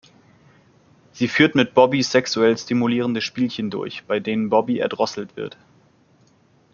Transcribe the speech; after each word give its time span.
Sie 1.11 1.27
führt 1.27 1.53
mit 1.53 1.75
Bobbi 1.75 2.01
sexuell 2.01 2.57
stimulierende 2.57 3.21
Spielchen 3.21 3.69
durch, 3.69 4.03
bei 4.05 4.19
denen 4.19 4.49
Bobbi 4.49 4.79
erdrosselt 4.79 5.35
wird. 5.35 5.59